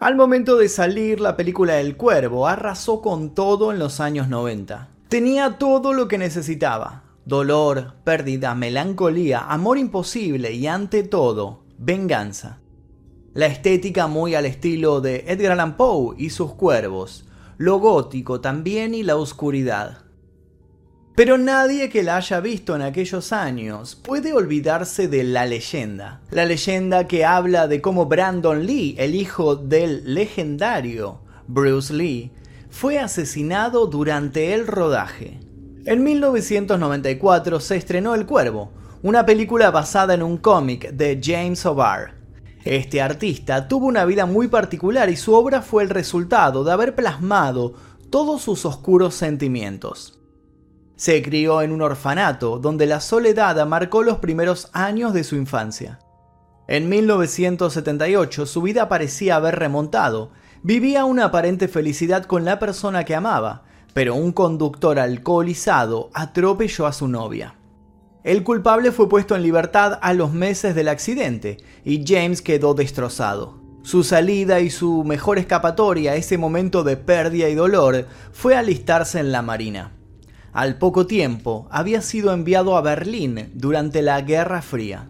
Al 0.00 0.16
momento 0.16 0.56
de 0.56 0.70
salir, 0.70 1.20
la 1.20 1.36
película 1.36 1.78
El 1.78 1.98
Cuervo 1.98 2.48
arrasó 2.48 3.02
con 3.02 3.34
todo 3.34 3.70
en 3.70 3.78
los 3.78 4.00
años 4.00 4.28
90. 4.28 4.88
Tenía 5.08 5.58
todo 5.58 5.92
lo 5.92 6.08
que 6.08 6.16
necesitaba. 6.16 7.02
Dolor, 7.26 7.96
pérdida, 8.02 8.54
melancolía, 8.54 9.40
amor 9.40 9.76
imposible 9.76 10.54
y 10.54 10.66
ante 10.66 11.02
todo, 11.02 11.64
venganza. 11.76 12.60
La 13.34 13.44
estética 13.44 14.06
muy 14.06 14.34
al 14.34 14.46
estilo 14.46 15.02
de 15.02 15.26
Edgar 15.28 15.52
Allan 15.52 15.76
Poe 15.76 16.14
y 16.16 16.30
sus 16.30 16.54
cuervos, 16.54 17.26
lo 17.58 17.78
gótico 17.78 18.40
también 18.40 18.94
y 18.94 19.02
la 19.02 19.16
oscuridad. 19.16 19.98
Pero 21.14 21.36
nadie 21.36 21.88
que 21.88 22.02
la 22.02 22.16
haya 22.16 22.40
visto 22.40 22.76
en 22.76 22.82
aquellos 22.82 23.32
años 23.32 23.94
puede 23.96 24.32
olvidarse 24.32 25.08
de 25.08 25.24
la 25.24 25.44
leyenda. 25.44 26.20
La 26.30 26.44
leyenda 26.44 27.06
que 27.06 27.24
habla 27.24 27.66
de 27.68 27.80
cómo 27.80 28.06
Brandon 28.06 28.64
Lee, 28.64 28.94
el 28.96 29.14
hijo 29.14 29.56
del 29.56 30.14
legendario 30.14 31.20
Bruce 31.46 31.92
Lee, 31.92 32.30
fue 32.70 32.98
asesinado 32.98 33.86
durante 33.86 34.54
el 34.54 34.66
rodaje. 34.66 35.40
En 35.84 36.04
1994 36.04 37.58
se 37.58 37.76
estrenó 37.76 38.14
El 38.14 38.26
Cuervo, 38.26 38.70
una 39.02 39.26
película 39.26 39.70
basada 39.70 40.14
en 40.14 40.22
un 40.22 40.36
cómic 40.36 40.90
de 40.92 41.20
James 41.22 41.66
O'Barr. 41.66 42.14
Este 42.64 43.00
artista 43.00 43.66
tuvo 43.66 43.86
una 43.86 44.04
vida 44.04 44.26
muy 44.26 44.48
particular 44.48 45.10
y 45.10 45.16
su 45.16 45.34
obra 45.34 45.62
fue 45.62 45.82
el 45.82 45.90
resultado 45.90 46.62
de 46.62 46.72
haber 46.72 46.94
plasmado 46.94 47.74
todos 48.10 48.42
sus 48.42 48.64
oscuros 48.66 49.14
sentimientos. 49.14 50.19
Se 51.00 51.22
crió 51.22 51.62
en 51.62 51.72
un 51.72 51.80
orfanato 51.80 52.58
donde 52.58 52.84
la 52.84 53.00
soledad 53.00 53.66
marcó 53.66 54.02
los 54.02 54.18
primeros 54.18 54.68
años 54.74 55.14
de 55.14 55.24
su 55.24 55.34
infancia. 55.34 55.98
En 56.68 56.90
1978 56.90 58.44
su 58.44 58.60
vida 58.60 58.86
parecía 58.90 59.36
haber 59.36 59.58
remontado. 59.58 60.30
Vivía 60.62 61.06
una 61.06 61.24
aparente 61.24 61.68
felicidad 61.68 62.26
con 62.26 62.44
la 62.44 62.58
persona 62.58 63.04
que 63.04 63.14
amaba, 63.14 63.62
pero 63.94 64.14
un 64.14 64.32
conductor 64.32 64.98
alcoholizado 64.98 66.10
atropelló 66.12 66.86
a 66.86 66.92
su 66.92 67.08
novia. 67.08 67.54
El 68.22 68.44
culpable 68.44 68.92
fue 68.92 69.08
puesto 69.08 69.34
en 69.34 69.42
libertad 69.42 69.98
a 70.02 70.12
los 70.12 70.34
meses 70.34 70.74
del 70.74 70.88
accidente 70.88 71.56
y 71.82 72.04
James 72.06 72.42
quedó 72.42 72.74
destrozado. 72.74 73.58
Su 73.80 74.04
salida 74.04 74.60
y 74.60 74.68
su 74.68 75.02
mejor 75.04 75.38
escapatoria 75.38 76.12
a 76.12 76.16
ese 76.16 76.36
momento 76.36 76.84
de 76.84 76.98
pérdida 76.98 77.48
y 77.48 77.54
dolor 77.54 78.04
fue 78.32 78.54
alistarse 78.54 79.18
en 79.18 79.32
la 79.32 79.40
Marina. 79.40 79.92
Al 80.52 80.78
poco 80.78 81.06
tiempo 81.06 81.68
había 81.70 82.02
sido 82.02 82.32
enviado 82.32 82.76
a 82.76 82.80
Berlín 82.80 83.50
durante 83.54 84.02
la 84.02 84.20
Guerra 84.22 84.62
Fría. 84.62 85.08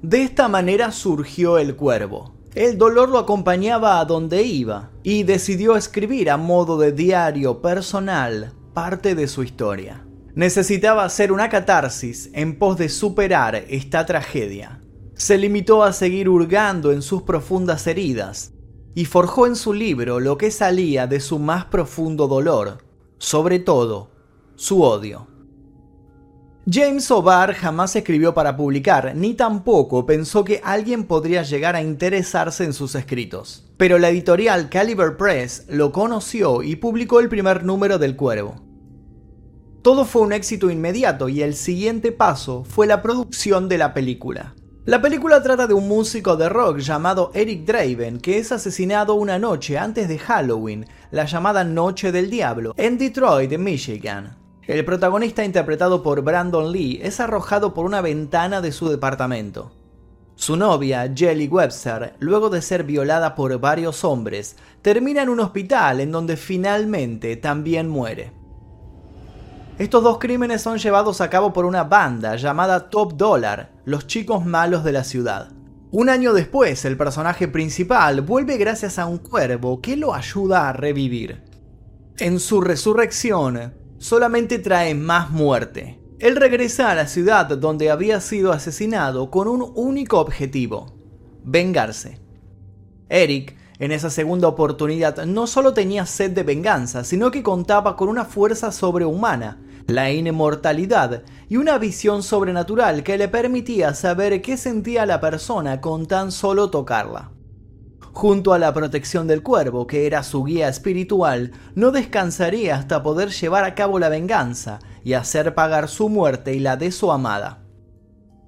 De 0.00 0.22
esta 0.22 0.48
manera 0.48 0.92
surgió 0.92 1.58
el 1.58 1.76
cuervo. 1.76 2.34
El 2.54 2.78
dolor 2.78 3.10
lo 3.10 3.18
acompañaba 3.18 4.00
a 4.00 4.06
donde 4.06 4.42
iba 4.42 4.90
y 5.02 5.24
decidió 5.24 5.76
escribir 5.76 6.30
a 6.30 6.38
modo 6.38 6.78
de 6.78 6.92
diario 6.92 7.60
personal 7.60 8.54
parte 8.72 9.14
de 9.14 9.28
su 9.28 9.42
historia. 9.42 10.06
Necesitaba 10.34 11.04
hacer 11.04 11.32
una 11.32 11.50
catarsis 11.50 12.30
en 12.32 12.58
pos 12.58 12.78
de 12.78 12.88
superar 12.88 13.56
esta 13.68 14.06
tragedia. 14.06 14.80
Se 15.14 15.36
limitó 15.36 15.82
a 15.82 15.92
seguir 15.92 16.30
hurgando 16.30 16.92
en 16.92 17.02
sus 17.02 17.22
profundas 17.22 17.86
heridas 17.86 18.52
y 18.94 19.04
forjó 19.04 19.46
en 19.46 19.56
su 19.56 19.74
libro 19.74 20.18
lo 20.18 20.38
que 20.38 20.50
salía 20.50 21.06
de 21.06 21.20
su 21.20 21.38
más 21.38 21.66
profundo 21.66 22.26
dolor, 22.26 22.78
sobre 23.18 23.58
todo 23.58 24.15
su 24.56 24.82
odio. 24.82 25.28
James 26.68 27.08
O'Barr 27.12 27.54
jamás 27.54 27.94
escribió 27.94 28.34
para 28.34 28.56
publicar, 28.56 29.14
ni 29.14 29.34
tampoco 29.34 30.04
pensó 30.04 30.42
que 30.42 30.60
alguien 30.64 31.04
podría 31.04 31.44
llegar 31.44 31.76
a 31.76 31.82
interesarse 31.82 32.64
en 32.64 32.72
sus 32.72 32.96
escritos. 32.96 33.70
Pero 33.76 33.98
la 33.98 34.08
editorial 34.08 34.68
Caliber 34.68 35.16
Press 35.16 35.66
lo 35.68 35.92
conoció 35.92 36.64
y 36.64 36.74
publicó 36.74 37.20
el 37.20 37.28
primer 37.28 37.62
número 37.62 37.98
del 37.98 38.16
Cuervo. 38.16 38.56
Todo 39.82 40.04
fue 40.04 40.22
un 40.22 40.32
éxito 40.32 40.68
inmediato 40.68 41.28
y 41.28 41.42
el 41.42 41.54
siguiente 41.54 42.10
paso 42.10 42.64
fue 42.64 42.88
la 42.88 43.00
producción 43.00 43.68
de 43.68 43.78
la 43.78 43.94
película. 43.94 44.56
La 44.86 45.00
película 45.00 45.40
trata 45.42 45.68
de 45.68 45.74
un 45.74 45.86
músico 45.86 46.36
de 46.36 46.48
rock 46.48 46.78
llamado 46.78 47.30
Eric 47.34 47.64
Draven 47.64 48.18
que 48.18 48.38
es 48.38 48.50
asesinado 48.50 49.14
una 49.14 49.38
noche 49.38 49.78
antes 49.78 50.08
de 50.08 50.18
Halloween, 50.18 50.86
la 51.12 51.26
llamada 51.26 51.62
Noche 51.62 52.10
del 52.10 52.28
Diablo, 52.28 52.74
en 52.76 52.98
Detroit, 52.98 53.56
Michigan. 53.58 54.45
El 54.66 54.84
protagonista 54.84 55.44
interpretado 55.44 56.02
por 56.02 56.22
Brandon 56.22 56.72
Lee 56.72 56.98
es 57.00 57.20
arrojado 57.20 57.72
por 57.72 57.86
una 57.86 58.00
ventana 58.00 58.60
de 58.60 58.72
su 58.72 58.88
departamento. 58.88 59.70
Su 60.34 60.56
novia, 60.56 61.10
Jelly 61.14 61.46
Webster, 61.46 62.14
luego 62.18 62.50
de 62.50 62.60
ser 62.60 62.82
violada 62.82 63.36
por 63.36 63.56
varios 63.60 64.02
hombres, 64.02 64.56
termina 64.82 65.22
en 65.22 65.28
un 65.28 65.38
hospital 65.38 66.00
en 66.00 66.10
donde 66.10 66.36
finalmente 66.36 67.36
también 67.36 67.88
muere. 67.88 68.32
Estos 69.78 70.02
dos 70.02 70.18
crímenes 70.18 70.62
son 70.62 70.78
llevados 70.78 71.20
a 71.20 71.30
cabo 71.30 71.52
por 71.52 71.64
una 71.64 71.84
banda 71.84 72.34
llamada 72.34 72.90
Top 72.90 73.12
Dollar, 73.12 73.70
los 73.84 74.08
chicos 74.08 74.44
malos 74.44 74.82
de 74.82 74.92
la 74.92 75.04
ciudad. 75.04 75.52
Un 75.92 76.08
año 76.08 76.32
después, 76.32 76.84
el 76.84 76.96
personaje 76.96 77.46
principal 77.46 78.20
vuelve 78.20 78.56
gracias 78.56 78.98
a 78.98 79.06
un 79.06 79.18
cuervo 79.18 79.80
que 79.80 79.96
lo 79.96 80.12
ayuda 80.12 80.68
a 80.68 80.72
revivir. 80.72 81.44
En 82.18 82.40
su 82.40 82.60
resurrección, 82.60 83.85
solamente 83.98 84.58
trae 84.58 84.94
más 84.94 85.30
muerte. 85.30 86.00
Él 86.18 86.36
regresa 86.36 86.90
a 86.90 86.94
la 86.94 87.06
ciudad 87.06 87.46
donde 87.46 87.90
había 87.90 88.20
sido 88.20 88.52
asesinado 88.52 89.30
con 89.30 89.48
un 89.48 89.72
único 89.74 90.18
objetivo, 90.18 90.94
vengarse. 91.44 92.20
Eric, 93.08 93.56
en 93.78 93.92
esa 93.92 94.08
segunda 94.08 94.48
oportunidad, 94.48 95.26
no 95.26 95.46
solo 95.46 95.74
tenía 95.74 96.06
sed 96.06 96.30
de 96.30 96.42
venganza, 96.42 97.04
sino 97.04 97.30
que 97.30 97.42
contaba 97.42 97.96
con 97.96 98.08
una 98.08 98.24
fuerza 98.24 98.72
sobrehumana, 98.72 99.60
la 99.86 100.10
inmortalidad 100.10 101.22
y 101.48 101.56
una 101.58 101.76
visión 101.78 102.22
sobrenatural 102.22 103.02
que 103.02 103.18
le 103.18 103.28
permitía 103.28 103.94
saber 103.94 104.40
qué 104.40 104.56
sentía 104.56 105.04
la 105.04 105.20
persona 105.20 105.80
con 105.80 106.06
tan 106.06 106.32
solo 106.32 106.70
tocarla 106.70 107.35
junto 108.16 108.54
a 108.54 108.58
la 108.58 108.72
protección 108.72 109.26
del 109.26 109.42
cuervo, 109.42 109.86
que 109.86 110.06
era 110.06 110.22
su 110.22 110.42
guía 110.42 110.70
espiritual, 110.70 111.52
no 111.74 111.90
descansaría 111.90 112.74
hasta 112.74 113.02
poder 113.02 113.28
llevar 113.28 113.64
a 113.64 113.74
cabo 113.74 113.98
la 113.98 114.08
venganza 114.08 114.78
y 115.04 115.12
hacer 115.12 115.54
pagar 115.54 115.86
su 115.86 116.08
muerte 116.08 116.54
y 116.54 116.60
la 116.60 116.78
de 116.78 116.92
su 116.92 117.12
amada. 117.12 117.58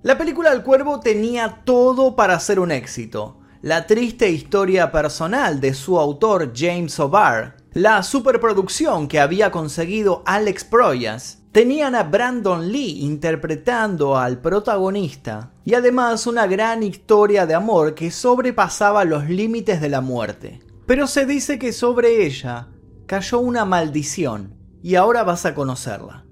La 0.03 0.17
película 0.17 0.53
El 0.53 0.63
Cuervo 0.63 1.01
tenía 1.01 1.61
todo 1.67 2.17
para 2.17 2.41
ser 2.41 2.61
un 2.61 2.73
éxito. 2.73 3.41
La 3.61 3.87
triste 3.87 4.31
historia 4.31 4.91
personal 4.91 5.61
de 5.61 5.75
su 5.75 6.01
autor 6.01 6.55
James 6.57 6.99
O'Barr, 6.99 7.58
la 7.73 8.03
superproducción 8.03 9.09
que 9.09 9.21
había 9.21 9.51
conseguido 9.51 10.23
Alex 10.27 10.65
Proyas 10.65 11.39
Tenían 11.53 11.95
a 11.95 12.03
Brandon 12.03 12.71
Lee 12.71 13.01
interpretando 13.01 14.19
al 14.19 14.41
protagonista 14.41 15.51
y 15.65 15.75
además 15.75 16.27
una 16.27 16.47
gran 16.47 16.83
historia 16.83 17.47
de 17.47 17.55
amor 17.55 17.95
que 17.95 18.11
sobrepasaba 18.11 19.05
los 19.05 19.29
límites 19.29 19.81
de 19.81 19.89
la 19.89 20.03
muerte. 20.03 20.61
Pero 20.87 21.07
se 21.07 21.25
dice 21.25 21.59
que 21.59 21.73
sobre 21.73 22.27
ella 22.27 22.69
cayó 23.07 23.41
una 23.41 23.65
maldición 23.65 24.55
y 24.83 24.95
ahora 24.95 25.25
vas 25.25 25.47
a 25.47 25.55
conocerla. 25.55 26.27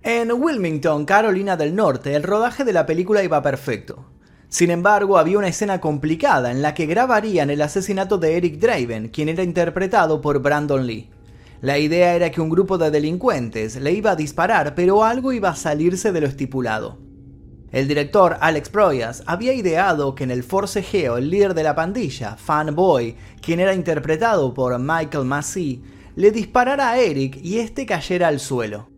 En 0.00 0.30
Wilmington, 0.30 1.06
Carolina 1.06 1.56
del 1.56 1.74
Norte, 1.74 2.14
el 2.14 2.22
rodaje 2.22 2.64
de 2.64 2.72
la 2.72 2.86
película 2.86 3.22
iba 3.24 3.42
perfecto. 3.42 4.06
Sin 4.48 4.70
embargo, 4.70 5.18
había 5.18 5.38
una 5.38 5.48
escena 5.48 5.80
complicada 5.80 6.50
en 6.50 6.62
la 6.62 6.74
que 6.74 6.86
grabarían 6.86 7.50
el 7.50 7.62
asesinato 7.62 8.18
de 8.18 8.36
Eric 8.36 8.58
Draven, 8.58 9.08
quien 9.08 9.28
era 9.28 9.42
interpretado 9.42 10.20
por 10.20 10.40
Brandon 10.40 10.86
Lee. 10.86 11.10
La 11.60 11.78
idea 11.78 12.14
era 12.14 12.30
que 12.30 12.40
un 12.40 12.50
grupo 12.50 12.78
de 12.78 12.90
delincuentes 12.90 13.76
le 13.76 13.92
iba 13.92 14.10
a 14.10 14.16
disparar, 14.16 14.74
pero 14.74 15.02
algo 15.02 15.32
iba 15.32 15.48
a 15.48 15.56
salirse 15.56 16.12
de 16.12 16.20
lo 16.20 16.26
estipulado. 16.26 16.98
El 17.72 17.88
director 17.88 18.36
Alex 18.40 18.68
Proyas 18.68 19.24
había 19.26 19.52
ideado 19.52 20.14
que 20.14 20.22
en 20.22 20.30
el 20.30 20.44
forcejeo 20.44 21.16
el 21.16 21.30
líder 21.30 21.54
de 21.54 21.64
la 21.64 21.74
pandilla, 21.74 22.36
Fanboy, 22.36 23.16
quien 23.40 23.58
era 23.58 23.74
interpretado 23.74 24.54
por 24.54 24.78
Michael 24.78 25.24
Massey, 25.24 25.82
le 26.14 26.30
disparara 26.30 26.90
a 26.90 26.98
Eric 27.00 27.38
y 27.42 27.58
este 27.58 27.84
cayera 27.84 28.28
al 28.28 28.38
suelo. 28.38 28.93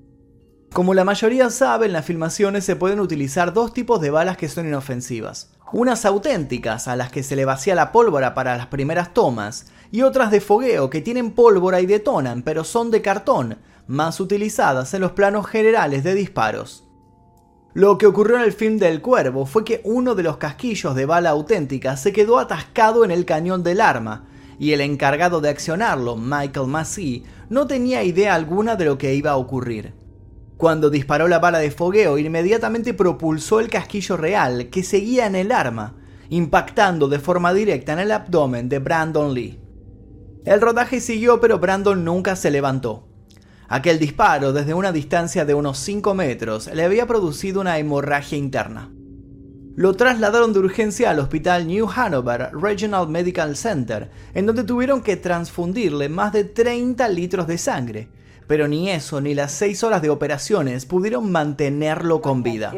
Como 0.77 0.93
la 0.93 1.05
mayoría 1.05 1.49
sabe, 1.49 1.87
en 1.87 1.95
las 1.95 2.05
filmaciones 2.05 2.63
se 2.63 2.77
pueden 2.77 3.01
utilizar 3.01 3.55
dos 3.55 3.73
tipos 3.73 3.99
de 3.99 4.11
balas 4.11 4.37
que 4.37 4.47
son 4.47 4.67
inofensivas. 4.67 5.51
Unas 5.73 6.05
auténticas, 6.05 6.87
a 6.87 6.97
las 6.97 7.11
que 7.11 7.23
se 7.23 7.35
le 7.35 7.47
vacía 7.47 7.75
la 7.75 7.93
pólvora 7.93 8.35
para 8.35 8.59
las 8.59 8.67
primeras 8.67 9.15
tomas, 9.15 9.69
y 9.91 10.03
otras 10.03 10.31
de 10.31 10.43
fogueo 10.43 10.91
que 10.91 11.01
tienen 11.01 11.31
pólvora 11.31 11.81
y 11.81 11.87
detonan, 11.87 12.43
pero 12.43 12.63
son 12.63 12.91
de 12.91 13.01
cartón, 13.01 13.57
más 13.87 14.21
utilizadas 14.21 14.93
en 14.93 15.01
los 15.01 15.13
planos 15.13 15.47
generales 15.47 16.05
de 16.05 16.13
disparos. 16.13 16.87
Lo 17.73 17.97
que 17.97 18.05
ocurrió 18.05 18.37
en 18.37 18.43
el 18.43 18.53
film 18.53 18.77
del 18.77 19.01
cuervo 19.01 19.47
fue 19.47 19.65
que 19.65 19.81
uno 19.83 20.15
de 20.15 20.25
los 20.25 20.37
casquillos 20.37 20.95
de 20.95 21.07
bala 21.07 21.31
auténtica 21.31 21.97
se 21.97 22.13
quedó 22.13 22.39
atascado 22.39 23.03
en 23.03 23.13
el 23.13 23.25
cañón 23.25 23.63
del 23.63 23.81
arma, 23.81 24.27
y 24.59 24.73
el 24.73 24.83
encargado 24.83 25.41
de 25.41 25.49
accionarlo, 25.49 26.19
Michael 26.19 26.67
Massey, 26.67 27.25
no 27.49 27.67
tenía 27.67 28.03
idea 28.03 28.35
alguna 28.35 28.77
de 28.77 28.85
lo 28.85 28.99
que 28.99 29.15
iba 29.15 29.31
a 29.31 29.39
ocurrir. 29.39 30.06
Cuando 30.57 30.89
disparó 30.89 31.29
la 31.29 31.39
bala 31.39 31.59
de 31.59 31.71
fogueo, 31.71 32.17
inmediatamente 32.17 32.95
propulsó 32.95 33.61
el 33.61 33.69
casquillo 33.69 34.17
real 34.17 34.71
que 34.71 34.83
seguía 34.83 35.27
en 35.27 35.35
el 35.35 35.53
arma, 35.53 35.97
impactando 36.31 37.09
de 37.09 37.19
forma 37.19 37.53
directa 37.53 37.93
en 37.93 37.99
el 37.99 38.11
abdomen 38.11 38.69
de 38.71 38.79
Brandon 38.79 39.35
Lee. 39.35 39.61
El 40.47 40.61
rodaje 40.61 41.01
siguió 41.01 41.41
pero 41.41 41.59
Brandon 41.59 42.05
nunca 42.05 42.37
se 42.37 42.51
levantó. 42.51 43.07
Aquel 43.69 43.99
disparo 43.99 44.53
desde 44.53 44.75
una 44.75 44.93
distancia 44.93 45.45
de 45.45 45.55
unos 45.55 45.79
5 45.79 46.15
metros 46.15 46.71
le 46.73 46.85
había 46.85 47.07
producido 47.07 47.61
una 47.61 47.79
hemorragia 47.79 48.39
interna. 48.39 48.93
Lo 49.75 49.93
trasladaron 49.93 50.55
de 50.55 50.61
urgencia 50.61 51.11
al 51.11 51.19
hospital 51.19 51.67
New 51.67 51.87
Hanover 51.95 52.49
Regional 52.55 53.09
Medical 53.09 53.57
Center, 53.57 54.11
en 54.33 54.47
donde 54.47 54.65
tuvieron 54.65 55.03
que 55.03 55.17
transfundirle 55.17 56.09
más 56.09 56.33
de 56.33 56.45
30 56.45 57.07
litros 57.11 57.47
de 57.47 57.59
sangre, 57.59 58.09
pero 58.47 58.69
ni 58.69 58.91
eso 58.91 59.21
ni 59.21 59.35
las 59.35 59.53
6 59.53 59.83
horas 59.85 60.03
de 60.03 60.11
operaciones 60.11 60.87
pudieron 60.87 61.31
mantenerlo 61.31 62.21
con 62.21 62.43
vida. 62.43 62.73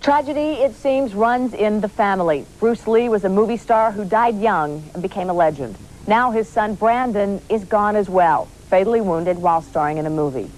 Tragedy, 0.00 0.62
it 0.62 0.76
seems, 0.76 1.12
runs 1.12 1.52
in 1.54 1.80
the 1.80 1.88
family. 1.88 2.44
Bruce 2.60 2.86
Lee 2.86 3.08
was 3.08 3.24
a 3.24 3.28
movie 3.28 3.56
star 3.56 3.90
who 3.90 4.04
died 4.04 4.40
young 4.40 4.80
and 4.94 5.02
became 5.02 5.28
a 5.28 5.32
legend. 5.32 5.74
Now 6.06 6.30
his 6.30 6.48
son 6.48 6.76
Brandon 6.76 7.40
is 7.48 7.64
gone 7.64 7.96
as 7.96 8.08
well, 8.08 8.46
fatally 8.70 9.00
wounded 9.00 9.38
while 9.38 9.60
starring 9.60 9.98
in 9.98 10.06
a 10.06 10.10
movie. 10.10 10.50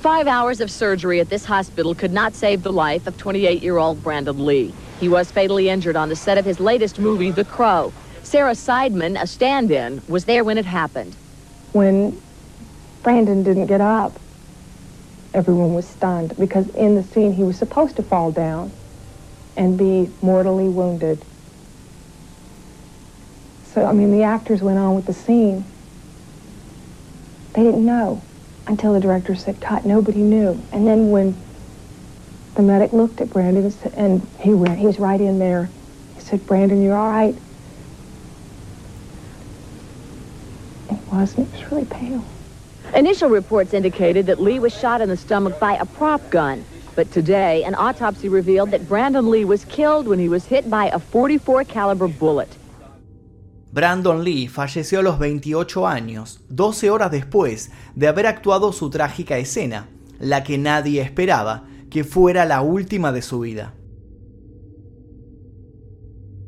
Five 0.00 0.26
hours 0.26 0.60
of 0.60 0.70
surgery 0.70 1.20
at 1.20 1.28
this 1.28 1.44
hospital 1.44 1.94
could 1.94 2.12
not 2.12 2.34
save 2.34 2.64
the 2.64 2.72
life 2.72 3.06
of 3.06 3.16
28-year-old 3.16 4.02
Brandon 4.02 4.44
Lee. 4.44 4.74
He 4.98 5.08
was 5.08 5.30
fatally 5.30 5.68
injured 5.68 5.96
on 5.96 6.08
the 6.08 6.16
set 6.16 6.36
of 6.36 6.44
his 6.44 6.58
latest 6.58 6.98
movie, 6.98 7.30
The 7.30 7.44
Crow. 7.44 7.92
Sarah 8.24 8.52
Seidman, 8.52 9.20
a 9.20 9.26
stand-in, 9.26 10.02
was 10.08 10.24
there 10.24 10.42
when 10.42 10.58
it 10.58 10.66
happened. 10.66 11.14
When 11.72 12.20
Brandon 13.06 13.44
didn't 13.44 13.66
get 13.66 13.80
up, 13.80 14.18
everyone 15.32 15.74
was 15.74 15.86
stunned 15.86 16.36
because 16.36 16.66
in 16.70 16.96
the 16.96 17.04
scene 17.04 17.32
he 17.32 17.44
was 17.44 17.56
supposed 17.56 17.94
to 17.94 18.02
fall 18.02 18.32
down 18.32 18.72
and 19.56 19.78
be 19.78 20.10
mortally 20.22 20.64
wounded. 20.64 21.24
So, 23.62 23.86
I 23.86 23.92
mean, 23.92 24.10
the 24.10 24.24
actors 24.24 24.60
went 24.60 24.80
on 24.80 24.96
with 24.96 25.06
the 25.06 25.12
scene. 25.12 25.64
They 27.54 27.62
didn't 27.62 27.86
know 27.86 28.20
until 28.66 28.92
the 28.92 28.98
director 28.98 29.36
said, 29.36 29.60
cut. 29.60 29.86
Nobody 29.86 30.18
knew. 30.18 30.60
And 30.72 30.84
then 30.84 31.12
when 31.12 31.40
the 32.56 32.62
medic 32.62 32.92
looked 32.92 33.20
at 33.20 33.30
Brandon 33.30 33.72
and 33.94 34.26
he 34.40 34.52
went, 34.52 34.80
he 34.80 34.86
was 34.86 34.98
right 34.98 35.20
in 35.20 35.38
there. 35.38 35.70
He 36.16 36.22
said, 36.22 36.44
Brandon, 36.44 36.82
you're 36.82 36.96
all 36.96 37.08
right. 37.08 37.36
He 40.90 40.96
wasn't. 41.12 41.54
He 41.54 41.62
was 41.62 41.70
really 41.70 41.84
pale. 41.84 42.35
Initial 42.94 43.28
reports 43.28 43.74
indicated 43.74 44.26
that 44.26 44.40
Lee 44.40 44.58
was 44.58 44.72
shot 44.72 45.00
in 45.00 45.08
the 45.08 45.16
stomach 45.16 45.58
by 45.58 45.74
a 45.74 45.84
prop 45.84 46.20
gun. 46.30 46.64
But 46.94 47.10
today, 47.12 47.62
an 47.64 47.74
autopsy 47.74 48.28
revealed 48.28 48.70
that 48.70 48.88
Brandon 48.88 49.30
Lee 49.30 49.44
was 49.44 49.64
killed 49.66 50.08
when 50.08 50.18
he 50.18 50.28
was 50.28 50.46
hit 50.46 50.70
by 50.70 50.86
a 50.86 50.98
44 50.98 51.64
caliber 51.64 52.08
bullet. 52.08 52.48
Brandon 53.72 54.24
Lee 54.24 54.48
falleció 54.48 55.00
a 55.00 55.02
los 55.02 55.18
28 55.18 55.86
años, 55.86 56.40
12 56.48 56.90
horas 56.90 57.10
después 57.10 57.70
de 57.94 58.08
haber 58.08 58.26
actuado 58.26 58.72
su 58.72 58.88
trágica 58.88 59.36
escena, 59.36 59.88
la 60.18 60.42
que 60.44 60.56
nadie 60.56 61.02
esperaba 61.02 61.64
que 61.90 62.02
fuera 62.02 62.46
la 62.46 62.62
última 62.62 63.12
de 63.12 63.20
su 63.20 63.40
vida. 63.40 63.74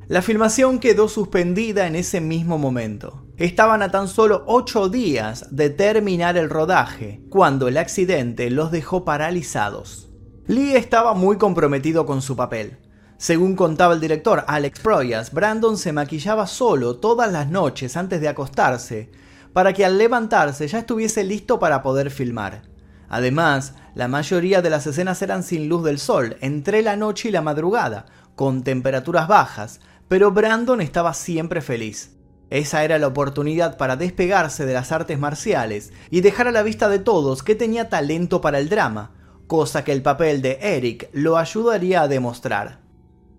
La 0.07 0.23
filmación 0.23 0.79
quedó 0.79 1.09
suspendida 1.09 1.87
en 1.87 1.95
ese 1.95 2.23
mismo 2.23 2.57
momento. 2.57 3.28
Estaban 3.39 3.83
a 3.83 3.91
tan 3.93 4.09
solo 4.09 4.43
8 4.49 4.89
días 4.89 5.47
de 5.53 5.71
terminar 5.71 6.37
el 6.37 6.51
rodaje, 6.51 7.23
cuando 7.31 7.69
el 7.69 7.77
accidente 7.77 8.51
los 8.51 8.73
dejó 8.73 9.05
paralizados. 9.05 10.09
Lee 10.49 10.75
estaba 10.75 11.15
muy 11.15 11.39
comprometido 11.39 12.05
con 12.05 12.21
su 12.21 12.35
papel. 12.35 12.79
Según 13.17 13.55
contaba 13.55 13.95
el 13.95 14.01
director 14.01 14.43
Alex 14.49 14.81
Proyas, 14.81 15.33
Brandon 15.33 15.77
se 15.79 15.93
maquillaba 15.93 16.49
solo 16.49 16.97
todas 16.97 17.31
las 17.31 17.49
noches 17.49 17.97
antes 17.97 18.21
de 18.21 18.27
acostarse, 18.27 19.13
para 19.53 19.73
que 19.73 19.85
al 19.85 19.99
levantarse 19.99 20.67
ya 20.67 20.81
estuviese 20.81 21.23
listo 21.23 21.61
para 21.61 21.81
poder 21.81 22.11
filmar. 22.11 22.63
Además, 23.09 23.75
la 23.95 24.09
mayoría 24.09 24.63
de 24.63 24.71
las 24.71 24.89
escenas 24.89 25.23
eran 25.23 25.45
sin 25.45 25.69
luz 25.69 25.85
del 25.85 26.01
sol, 26.01 26.37
entre 26.41 26.83
la 26.83 26.97
noche 26.97 27.29
y 27.29 27.33
la 27.33 27.43
madrugada, 27.43 28.07
con 28.35 28.65
temperaturas 28.65 29.29
bajas, 29.29 29.79
pero 30.09 30.33
Brandon 30.33 30.81
estaba 30.81 31.15
siempre 31.15 31.61
feliz. 31.61 32.18
Esa 32.51 32.83
era 32.83 32.99
la 32.99 33.09
oportunidad 33.09 33.77
para 33.77 33.97
despegarse 33.97 34.65
de 34.65 34.73
las 34.73 34.91
artes 34.91 35.19
marciales 35.19 35.93
y 36.11 36.23
dejar 36.23 36.49
a 36.49 36.53
la 36.53 36.63
vista 36.63 36.89
de 36.89 36.99
todos 36.99 37.43
que 37.43 37.55
tenía 37.55 37.91
talento 37.91 38.41
para 38.41 38.59
el 38.59 38.69
drama, 38.69 39.11
cosa 39.47 39.85
que 39.85 39.93
el 39.93 40.03
papel 40.03 40.41
de 40.41 40.59
Eric 40.61 41.11
lo 41.13 41.37
ayudaría 41.37 42.03
a 42.03 42.09
demostrar. 42.09 42.81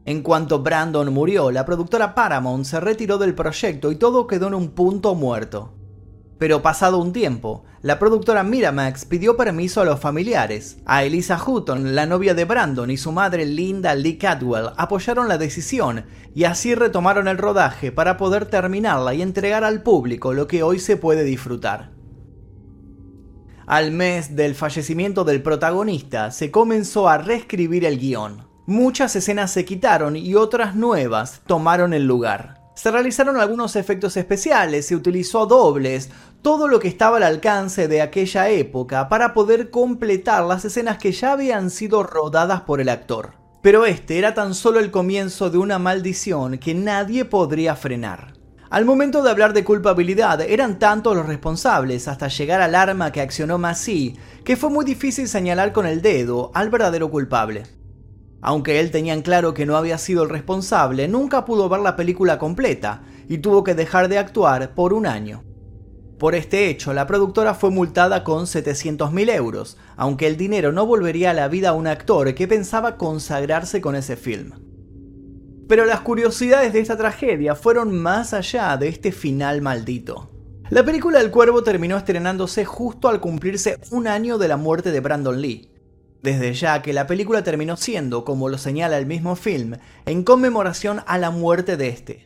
En 0.06 0.22
cuanto 0.22 0.60
Brandon 0.60 1.12
murió, 1.14 1.52
la 1.52 1.66
productora 1.66 2.16
Paramount 2.16 2.66
se 2.66 2.80
retiró 2.80 3.18
del 3.18 3.36
proyecto 3.36 3.92
y 3.92 3.96
todo 3.96 4.28
quedó 4.28 4.48
en 4.48 4.54
un 4.54 4.70
punto 4.70 5.16
muerto. 5.16 5.74
Pero 6.40 6.62
pasado 6.62 7.00
un 7.00 7.12
tiempo, 7.12 7.66
la 7.82 8.00
productora 8.00 8.44
Miramax 8.44 9.04
pidió 9.04 9.36
permiso 9.36 9.82
a 9.82 9.86
los 9.86 10.00
familiares. 10.00 10.78
A 10.86 11.04
Elisa 11.04 11.38
Hutton, 11.46 11.96
la 11.96 12.06
novia 12.06 12.34
de 12.34 12.46
Brandon, 12.46 12.90
y 12.90 12.96
su 12.96 13.12
madre 13.12 13.46
Linda 13.46 13.94
Lee 13.94 14.18
Cadwell 14.18 14.70
apoyaron 14.78 15.28
la 15.28 15.38
decisión 15.38 16.06
y 16.34 16.46
así 16.46 16.76
retomaron 16.76 17.28
el 17.28 17.38
rodaje 17.38 17.92
para 17.92 18.16
poder 18.16 18.46
terminarla 18.46 19.14
y 19.14 19.22
entregar 19.22 19.66
al 19.66 19.84
público 19.84 20.34
lo 20.34 20.48
que 20.48 20.64
hoy 20.64 20.80
se 20.80 20.96
puede 20.96 21.26
disfrutar. 21.26 21.92
Al 23.68 23.92
mes 23.92 24.36
del 24.38 24.56
fallecimiento 24.56 25.26
del 25.26 25.44
protagonista, 25.44 26.32
se 26.32 26.52
comenzó 26.52 27.10
a 27.10 27.18
reescribir 27.18 27.84
el 27.86 28.00
guion. 28.00 28.48
Muchas 28.66 29.16
escenas 29.16 29.52
se 29.52 29.66
quitaron 29.66 30.16
y 30.16 30.36
otras 30.36 30.76
nuevas 30.76 31.42
tomaron 31.46 31.94
el 31.94 32.06
lugar. 32.06 32.59
Se 32.82 32.92
realizaron 32.92 33.36
algunos 33.36 33.76
efectos 33.76 34.16
especiales, 34.16 34.88
se 34.88 34.96
utilizó 34.96 35.46
dobles, 35.46 36.12
todo 36.42 36.70
lo 36.70 36.80
que 36.80 36.88
estaba 36.88 37.18
al 37.18 37.24
alcance 37.24 37.90
de 37.90 38.02
aquella 38.02 38.48
época 38.48 39.10
para 39.10 39.34
poder 39.34 39.70
completar 39.70 40.46
las 40.46 40.64
escenas 40.64 40.98
que 40.98 41.12
ya 41.12 41.34
habían 41.34 41.72
sido 41.72 42.04
rodadas 42.04 42.62
por 42.62 42.80
el 42.80 42.88
actor. 42.88 43.34
Pero 43.62 43.86
este 43.86 44.18
era 44.18 44.34
tan 44.34 44.54
solo 44.54 44.80
el 44.80 44.92
comienzo 44.92 45.50
de 45.50 45.58
una 45.58 45.78
maldición 45.78 46.58
que 46.58 46.74
nadie 46.74 47.26
podría 47.26 47.76
frenar. 47.76 48.32
Al 48.70 48.86
momento 48.86 49.24
de 49.24 49.32
hablar 49.32 49.52
de 49.52 49.66
culpabilidad, 49.66 50.40
eran 50.40 50.80
tantos 50.80 51.18
los 51.18 51.26
responsables 51.26 52.08
hasta 52.08 52.30
llegar 52.30 52.62
al 52.62 52.76
arma 52.76 53.12
que 53.12 53.20
accionó 53.20 53.58
Massey 53.58 54.18
que 54.46 54.56
fue 54.56 54.70
muy 54.70 54.86
difícil 54.86 55.28
señalar 55.28 55.74
con 55.74 55.86
el 55.86 56.02
dedo 56.02 56.50
al 56.54 56.70
verdadero 56.70 57.12
culpable. 57.12 57.79
Aunque 58.42 58.80
él 58.80 58.92
tenía 58.92 59.14
en 59.14 59.22
claro 59.22 59.54
que 59.54 59.66
no 59.66 59.76
había 59.76 59.98
sido 59.98 60.24
el 60.24 60.30
responsable, 60.30 61.08
nunca 61.08 61.46
pudo 61.46 61.68
ver 61.68 61.82
la 61.82 61.96
película 61.96 62.38
completa 62.38 63.04
y 63.28 63.40
tuvo 63.40 63.64
que 63.64 63.76
dejar 63.76 64.08
de 64.08 64.18
actuar 64.18 64.74
por 64.76 64.94
un 64.94 65.06
año. 65.06 65.44
Por 66.18 66.36
este 66.36 66.70
hecho, 66.70 66.94
la 66.94 67.08
productora 67.08 67.54
fue 67.54 67.70
multada 67.70 68.26
con 68.26 68.46
700.000 68.46 69.34
euros, 69.34 69.78
aunque 69.96 70.28
el 70.28 70.36
dinero 70.36 70.72
no 70.74 70.86
volvería 70.86 71.32
a 71.32 71.34
la 71.34 71.48
vida 71.48 71.70
a 71.70 71.74
un 71.74 71.88
actor 71.88 72.34
que 72.36 72.48
pensaba 72.48 72.98
consagrarse 72.98 73.80
con 73.80 73.96
ese 73.96 74.18
film. 74.18 74.52
Pero 75.70 75.86
las 75.86 76.02
curiosidades 76.02 76.74
de 76.74 76.80
esta 76.82 76.98
tragedia 76.98 77.56
fueron 77.56 77.98
más 77.98 78.34
allá 78.34 78.76
de 78.76 78.90
este 78.90 79.12
final 79.12 79.62
maldito. 79.62 80.30
La 80.70 80.84
película 80.84 81.22
El 81.22 81.32
Cuervo 81.32 81.64
terminó 81.64 81.96
estrenándose 81.96 82.66
justo 82.66 83.08
al 83.08 83.22
cumplirse 83.22 83.80
un 83.92 84.08
año 84.08 84.38
de 84.38 84.48
la 84.48 84.58
muerte 84.58 84.92
de 84.92 85.00
Brandon 85.00 85.40
Lee, 85.40 85.72
desde 86.22 86.54
ya 86.54 86.82
que 86.82 86.94
la 86.94 87.08
película 87.08 87.44
terminó 87.44 87.78
siendo, 87.78 88.26
como 88.26 88.50
lo 88.50 88.58
señala 88.58 88.98
el 88.98 89.06
mismo 89.06 89.36
film, 89.36 89.76
en 90.06 90.24
conmemoración 90.24 91.02
a 91.08 91.18
la 91.18 91.32
muerte 91.32 91.78
de 91.78 91.90
este. 91.90 92.26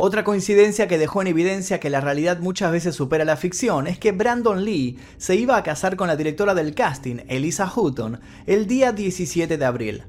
Otra 0.00 0.22
coincidencia 0.22 0.86
que 0.86 0.96
dejó 0.96 1.22
en 1.22 1.26
evidencia 1.26 1.80
que 1.80 1.90
la 1.90 2.00
realidad 2.00 2.38
muchas 2.38 2.70
veces 2.70 2.94
supera 2.94 3.24
la 3.24 3.36
ficción 3.36 3.88
es 3.88 3.98
que 3.98 4.12
Brandon 4.12 4.64
Lee 4.64 4.96
se 5.16 5.34
iba 5.34 5.56
a 5.56 5.64
casar 5.64 5.96
con 5.96 6.06
la 6.06 6.14
directora 6.14 6.54
del 6.54 6.72
casting, 6.72 7.16
Elisa 7.26 7.68
Hutton, 7.74 8.20
el 8.46 8.68
día 8.68 8.92
17 8.92 9.58
de 9.58 9.64
abril. 9.64 10.04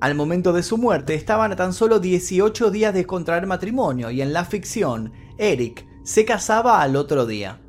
Al 0.00 0.16
momento 0.16 0.52
de 0.52 0.64
su 0.64 0.76
muerte 0.76 1.14
estaban 1.14 1.52
a 1.52 1.56
tan 1.56 1.72
solo 1.72 2.00
18 2.00 2.72
días 2.72 2.92
de 2.92 3.06
contraer 3.06 3.46
matrimonio 3.46 4.10
y 4.10 4.22
en 4.22 4.32
la 4.32 4.44
ficción, 4.44 5.12
Eric 5.38 5.86
se 6.02 6.24
casaba 6.24 6.82
al 6.82 6.96
otro 6.96 7.26
día. 7.26 7.60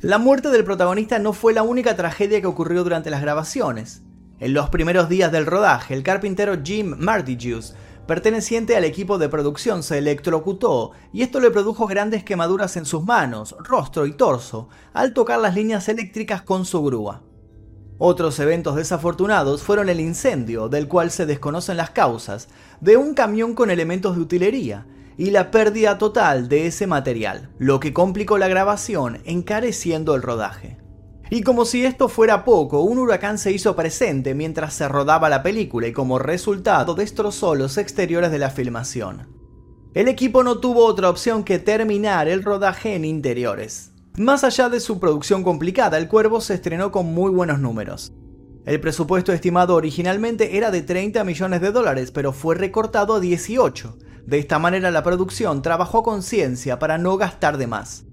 La 0.00 0.18
muerte 0.18 0.50
del 0.50 0.62
protagonista 0.62 1.18
no 1.18 1.32
fue 1.32 1.52
la 1.52 1.64
única 1.64 1.96
tragedia 1.96 2.40
que 2.40 2.46
ocurrió 2.46 2.84
durante 2.84 3.10
las 3.10 3.20
grabaciones. 3.20 4.04
En 4.38 4.54
los 4.54 4.70
primeros 4.70 5.08
días 5.08 5.32
del 5.32 5.44
rodaje, 5.44 5.92
el 5.92 6.04
carpintero 6.04 6.56
Jim 6.62 6.94
Martigeus, 6.96 7.74
perteneciente 8.06 8.76
al 8.76 8.84
equipo 8.84 9.18
de 9.18 9.28
producción, 9.28 9.82
se 9.82 9.98
electrocutó 9.98 10.92
y 11.12 11.22
esto 11.22 11.40
le 11.40 11.50
produjo 11.50 11.88
grandes 11.88 12.22
quemaduras 12.22 12.76
en 12.76 12.84
sus 12.84 13.02
manos, 13.02 13.56
rostro 13.58 14.06
y 14.06 14.12
torso 14.12 14.68
al 14.92 15.14
tocar 15.14 15.40
las 15.40 15.56
líneas 15.56 15.88
eléctricas 15.88 16.42
con 16.42 16.64
su 16.64 16.80
grúa. 16.84 17.24
Otros 17.98 18.38
eventos 18.38 18.76
desafortunados 18.76 19.64
fueron 19.64 19.88
el 19.88 19.98
incendio, 19.98 20.68
del 20.68 20.86
cual 20.86 21.10
se 21.10 21.26
desconocen 21.26 21.76
las 21.76 21.90
causas, 21.90 22.48
de 22.80 22.96
un 22.96 23.14
camión 23.14 23.54
con 23.54 23.68
elementos 23.68 24.14
de 24.14 24.22
utilería, 24.22 24.86
y 25.18 25.32
la 25.32 25.50
pérdida 25.50 25.98
total 25.98 26.48
de 26.48 26.66
ese 26.66 26.86
material, 26.86 27.50
lo 27.58 27.80
que 27.80 27.92
complicó 27.92 28.38
la 28.38 28.46
grabación 28.46 29.20
encareciendo 29.24 30.14
el 30.14 30.22
rodaje. 30.22 30.78
Y 31.28 31.42
como 31.42 31.64
si 31.64 31.84
esto 31.84 32.08
fuera 32.08 32.44
poco, 32.44 32.80
un 32.80 32.98
huracán 32.98 33.36
se 33.36 33.52
hizo 33.52 33.76
presente 33.76 34.34
mientras 34.34 34.72
se 34.72 34.88
rodaba 34.88 35.28
la 35.28 35.42
película 35.42 35.88
y 35.88 35.92
como 35.92 36.18
resultado 36.18 36.94
destrozó 36.94 37.54
los 37.56 37.76
exteriores 37.76 38.30
de 38.30 38.38
la 38.38 38.48
filmación. 38.48 39.28
El 39.92 40.06
equipo 40.06 40.44
no 40.44 40.58
tuvo 40.58 40.86
otra 40.86 41.10
opción 41.10 41.42
que 41.42 41.58
terminar 41.58 42.28
el 42.28 42.44
rodaje 42.44 42.94
en 42.94 43.04
interiores. 43.04 43.92
Más 44.16 44.44
allá 44.44 44.68
de 44.68 44.80
su 44.80 45.00
producción 45.00 45.42
complicada, 45.42 45.98
El 45.98 46.08
Cuervo 46.08 46.40
se 46.40 46.54
estrenó 46.54 46.92
con 46.92 47.06
muy 47.06 47.30
buenos 47.30 47.58
números. 47.58 48.12
El 48.64 48.80
presupuesto 48.80 49.32
estimado 49.32 49.74
originalmente 49.74 50.56
era 50.56 50.70
de 50.70 50.82
30 50.82 51.24
millones 51.24 51.60
de 51.60 51.72
dólares, 51.72 52.10
pero 52.10 52.32
fue 52.32 52.54
recortado 52.54 53.14
a 53.14 53.20
18. 53.20 53.98
De 54.28 54.38
esta 54.38 54.58
manera 54.58 54.90
la 54.90 55.02
producción 55.02 55.62
trabajó 55.62 56.02
con 56.02 56.22
ciencia 56.22 56.78
para 56.78 56.98
no 56.98 57.16
gastar 57.16 57.56
de 57.56 57.66
más. 57.66 58.04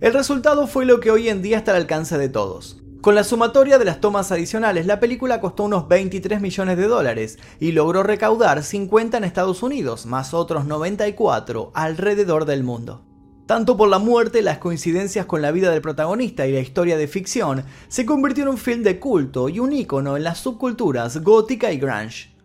El 0.00 0.12
resultado 0.12 0.66
fue 0.66 0.84
lo 0.84 0.98
que 0.98 1.12
hoy 1.12 1.28
en 1.28 1.42
día 1.42 1.58
está 1.58 1.70
al 1.70 1.76
alcance 1.76 2.18
de 2.18 2.28
todos. 2.28 2.82
Con 3.02 3.14
la 3.14 3.22
sumatoria 3.22 3.78
de 3.78 3.84
las 3.84 4.00
tomas 4.00 4.32
adicionales, 4.32 4.84
la 4.84 4.98
película 4.98 5.40
costó 5.40 5.62
unos 5.62 5.86
23 5.86 6.40
millones 6.40 6.76
de 6.76 6.88
dólares 6.88 7.38
y 7.60 7.70
logró 7.70 8.02
recaudar 8.02 8.64
50 8.64 9.18
en 9.18 9.22
Estados 9.22 9.62
Unidos, 9.62 10.06
más 10.06 10.34
otros 10.34 10.66
94 10.66 11.70
alrededor 11.72 12.44
del 12.44 12.64
mundo. 12.64 13.04
Tanto 13.46 13.76
por 13.76 13.88
la 13.88 14.00
muerte, 14.00 14.42
las 14.42 14.58
coincidencias 14.58 15.26
con 15.26 15.40
la 15.40 15.52
vida 15.52 15.70
del 15.70 15.82
protagonista 15.82 16.48
y 16.48 16.52
la 16.52 16.58
historia 16.58 16.96
de 16.96 17.06
ficción, 17.06 17.62
se 17.86 18.04
convirtió 18.06 18.42
en 18.42 18.50
un 18.50 18.58
film 18.58 18.82
de 18.82 18.98
culto 18.98 19.48
y 19.48 19.60
un 19.60 19.72
ícono 19.72 20.16
en 20.16 20.24
las 20.24 20.38
subculturas 20.38 21.22
gótica 21.22 21.70
y 21.70 21.78
grunge. 21.78 22.35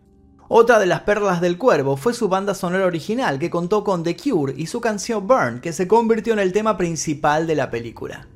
Otra 0.48 0.78
de 0.78 0.86
las 0.86 1.00
perlas 1.02 1.40
del 1.40 1.58
cuervo 1.58 1.96
fue 1.96 2.12
su 2.12 2.28
banda 2.28 2.54
sonora 2.54 2.86
original 2.86 3.38
que 3.38 3.50
contó 3.50 3.84
con 3.84 4.02
The 4.02 4.16
Cure 4.16 4.54
y 4.56 4.66
su 4.66 4.80
canción 4.80 5.26
Burn 5.26 5.60
que 5.60 5.72
se 5.72 5.88
convirtió 5.88 6.32
en 6.32 6.38
el 6.38 6.52
tema 6.52 6.76
principal 6.76 7.46
de 7.46 7.54
la 7.54 7.70
película. 7.70 8.28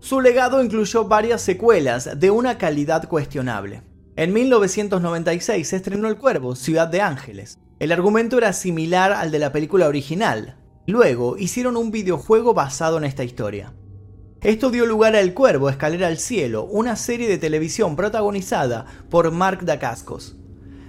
Su 0.00 0.20
legado 0.20 0.62
incluyó 0.62 1.06
varias 1.06 1.42
secuelas 1.42 2.18
de 2.18 2.30
una 2.30 2.58
calidad 2.58 3.08
cuestionable. 3.08 3.82
En 4.16 4.32
1996 4.32 5.68
se 5.68 5.76
estrenó 5.76 6.08
El 6.08 6.16
Cuervo, 6.16 6.56
Ciudad 6.56 6.88
de 6.88 7.00
Ángeles. 7.00 7.58
El 7.78 7.92
argumento 7.92 8.38
era 8.38 8.52
similar 8.52 9.12
al 9.12 9.30
de 9.30 9.38
la 9.38 9.52
película 9.52 9.88
original. 9.88 10.56
Luego 10.86 11.36
hicieron 11.36 11.76
un 11.76 11.90
videojuego 11.90 12.54
basado 12.54 12.98
en 12.98 13.04
esta 13.04 13.24
historia. 13.24 13.74
Esto 14.42 14.70
dio 14.70 14.86
lugar 14.86 15.14
a 15.16 15.20
El 15.20 15.34
Cuervo, 15.34 15.68
Escalera 15.68 16.06
al 16.06 16.18
Cielo, 16.18 16.64
una 16.64 16.96
serie 16.96 17.28
de 17.28 17.38
televisión 17.38 17.96
protagonizada 17.96 18.86
por 19.10 19.30
Mark 19.32 19.64
Dacascos. 19.64 20.36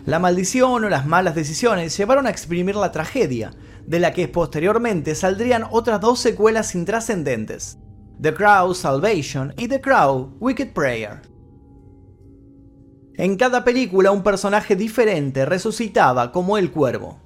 La 0.07 0.19
maldición 0.19 0.85
o 0.85 0.89
las 0.89 1.05
malas 1.05 1.35
decisiones 1.35 1.97
llevaron 1.97 2.27
a 2.27 2.29
exprimir 2.29 2.77
la 2.77 2.93
tragedia, 2.93 3.51
de 3.85 3.99
la 3.99 4.13
que 4.13 4.29
posteriormente 4.29 5.15
saldrían 5.15 5.65
otras 5.69 5.99
dos 5.99 6.21
secuelas 6.21 6.75
intrascendentes, 6.75 7.77
The 8.21 8.33
Crow 8.33 8.73
Salvation 8.73 9.53
y 9.57 9.67
The 9.67 9.81
Crow 9.81 10.37
Wicked 10.39 10.71
Prayer. 10.71 11.23
En 13.15 13.35
cada 13.35 13.65
película 13.65 14.11
un 14.11 14.23
personaje 14.23 14.77
diferente 14.77 15.45
resucitaba 15.45 16.31
como 16.31 16.57
el 16.57 16.71
cuervo. 16.71 17.19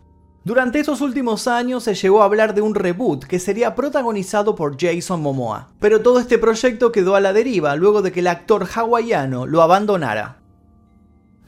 Durante 0.43 0.79
esos 0.79 1.01
últimos 1.01 1.47
años 1.47 1.83
se 1.83 1.93
llegó 1.93 2.23
a 2.23 2.25
hablar 2.25 2.55
de 2.55 2.61
un 2.61 2.73
reboot 2.73 3.25
que 3.25 3.37
sería 3.37 3.75
protagonizado 3.75 4.55
por 4.55 4.75
Jason 4.75 5.21
Momoa, 5.21 5.69
pero 5.79 6.01
todo 6.01 6.19
este 6.19 6.39
proyecto 6.39 6.91
quedó 6.91 7.13
a 7.13 7.21
la 7.21 7.31
deriva 7.31 7.75
luego 7.75 8.01
de 8.01 8.11
que 8.11 8.21
el 8.21 8.27
actor 8.27 8.67
hawaiano 8.73 9.45
lo 9.45 9.61
abandonara. 9.61 10.40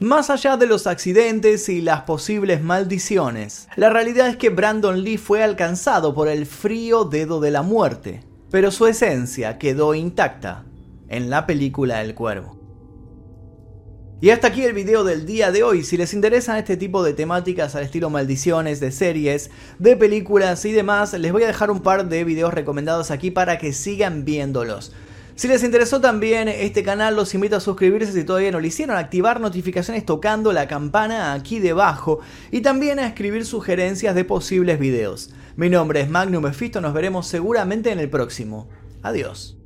Más 0.04 0.28
allá 0.28 0.58
de 0.58 0.66
los 0.66 0.86
accidentes 0.86 1.70
y 1.70 1.80
las 1.80 2.02
posibles 2.02 2.62
maldiciones, 2.62 3.68
la 3.74 3.88
realidad 3.88 4.28
es 4.28 4.36
que 4.36 4.50
Brandon 4.50 5.02
Lee 5.02 5.16
fue 5.16 5.42
alcanzado 5.42 6.12
por 6.14 6.28
el 6.28 6.44
frío 6.44 7.04
dedo 7.06 7.40
de 7.40 7.50
la 7.50 7.62
muerte, 7.62 8.22
pero 8.50 8.70
su 8.70 8.86
esencia 8.86 9.56
quedó 9.56 9.94
intacta 9.94 10.66
en 11.08 11.30
la 11.30 11.46
película 11.46 12.02
El 12.02 12.14
Cuervo. 12.14 12.60
Y 14.20 14.28
hasta 14.28 14.48
aquí 14.48 14.62
el 14.62 14.74
video 14.74 15.04
del 15.04 15.24
día 15.24 15.50
de 15.50 15.62
hoy. 15.62 15.82
Si 15.82 15.96
les 15.96 16.12
interesan 16.12 16.58
este 16.58 16.76
tipo 16.76 17.02
de 17.02 17.14
temáticas 17.14 17.74
al 17.74 17.84
estilo 17.84 18.10
maldiciones, 18.10 18.80
de 18.80 18.92
series, 18.92 19.50
de 19.78 19.96
películas 19.96 20.66
y 20.66 20.72
demás, 20.72 21.14
les 21.14 21.32
voy 21.32 21.44
a 21.44 21.46
dejar 21.46 21.70
un 21.70 21.80
par 21.80 22.10
de 22.10 22.24
videos 22.24 22.52
recomendados 22.52 23.10
aquí 23.10 23.30
para 23.30 23.56
que 23.56 23.72
sigan 23.72 24.26
viéndolos. 24.26 24.92
Si 25.36 25.48
les 25.48 25.64
interesó 25.64 26.00
también 26.00 26.46
este 26.46 26.84
canal, 26.84 27.16
los 27.16 27.34
invito 27.34 27.56
a 27.56 27.60
suscribirse 27.60 28.12
si 28.12 28.22
todavía 28.22 28.52
no 28.52 28.60
lo 28.60 28.66
hicieron, 28.66 28.96
activar 28.96 29.40
notificaciones 29.40 30.06
tocando 30.06 30.52
la 30.52 30.68
campana 30.68 31.32
aquí 31.32 31.58
debajo 31.58 32.20
y 32.52 32.60
también 32.60 33.00
a 33.00 33.06
escribir 33.08 33.44
sugerencias 33.44 34.14
de 34.14 34.24
posibles 34.24 34.78
videos. 34.78 35.30
Mi 35.56 35.68
nombre 35.68 36.00
es 36.02 36.08
Magnum 36.08 36.44
Mephisto, 36.44 36.80
nos 36.80 36.94
veremos 36.94 37.26
seguramente 37.26 37.90
en 37.90 37.98
el 37.98 38.10
próximo. 38.10 38.68
Adiós. 39.02 39.63